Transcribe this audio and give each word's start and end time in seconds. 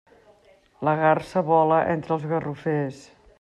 La 0.87 0.93
garsa 1.01 1.43
vola 1.51 1.79
entre 1.97 2.17
els 2.17 2.27
garrofers. 2.33 3.05